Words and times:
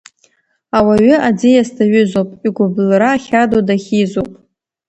Ауаҩы, 0.77 1.15
аӡиас 1.27 1.69
даҩызоуп, 1.77 2.29
игәыбылра 2.47 3.09
ахьаду 3.13 3.61
дахьизоуп. 3.67 4.31